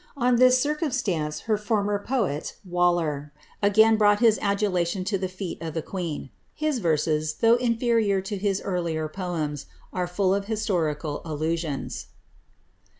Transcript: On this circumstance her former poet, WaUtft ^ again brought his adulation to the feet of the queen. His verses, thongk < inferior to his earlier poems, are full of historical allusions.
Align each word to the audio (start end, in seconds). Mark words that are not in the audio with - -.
On 0.17 0.37
this 0.37 0.59
circumstance 0.59 1.41
her 1.41 1.59
former 1.59 2.03
poet, 2.03 2.55
WaUtft 2.67 2.89
^ 2.95 3.31
again 3.61 3.97
brought 3.97 4.19
his 4.19 4.39
adulation 4.41 5.03
to 5.03 5.17
the 5.19 5.27
feet 5.27 5.61
of 5.61 5.75
the 5.75 5.83
queen. 5.83 6.31
His 6.55 6.79
verses, 6.79 7.35
thongk 7.39 7.59
< 7.59 7.59
inferior 7.59 8.19
to 8.19 8.35
his 8.35 8.63
earlier 8.65 9.07
poems, 9.07 9.67
are 9.93 10.07
full 10.07 10.33
of 10.33 10.45
historical 10.45 11.21
allusions. 11.23 12.07